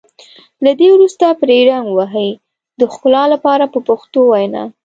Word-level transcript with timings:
له 0.63 0.71
دې 0.79 0.87
وروسته 0.95 1.25
پرې 1.41 1.57
رنګ 1.69 1.85
ووهئ 1.89 2.31
د 2.79 2.81
ښکلا 2.93 3.23
لپاره 3.33 3.65
په 3.73 3.79
پښتو 3.87 4.19
وینا. 4.31 4.63